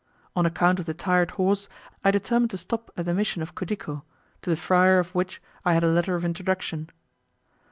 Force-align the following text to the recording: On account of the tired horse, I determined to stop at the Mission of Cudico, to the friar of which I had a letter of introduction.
On 0.35 0.47
account 0.47 0.79
of 0.79 0.87
the 0.87 0.95
tired 0.95 1.29
horse, 1.37 1.69
I 2.03 2.09
determined 2.09 2.49
to 2.49 2.57
stop 2.57 2.89
at 2.97 3.05
the 3.05 3.13
Mission 3.13 3.43
of 3.43 3.53
Cudico, 3.53 4.01
to 4.41 4.49
the 4.49 4.57
friar 4.57 4.97
of 4.97 5.13
which 5.13 5.43
I 5.63 5.75
had 5.75 5.83
a 5.83 5.91
letter 5.91 6.15
of 6.15 6.25
introduction. 6.25 6.89